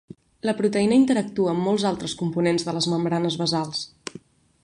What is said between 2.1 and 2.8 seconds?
components de